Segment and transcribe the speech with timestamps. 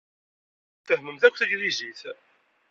[0.75, 2.01] Ur tfehhmemt akk tanglizit.